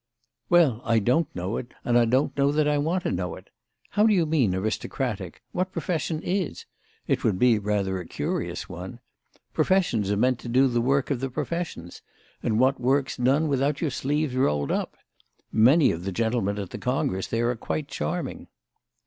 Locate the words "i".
0.83-0.97, 1.95-2.05, 2.67-2.79